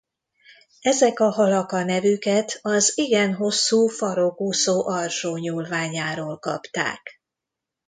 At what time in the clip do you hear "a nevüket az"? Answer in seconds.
1.71-2.91